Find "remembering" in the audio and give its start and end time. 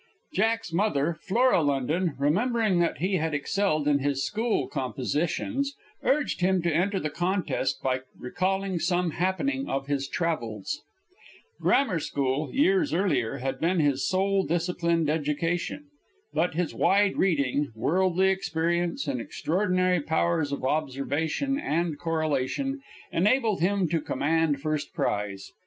2.17-2.79